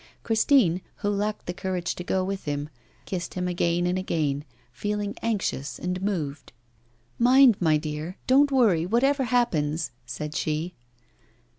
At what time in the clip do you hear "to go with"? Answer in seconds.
1.93-2.45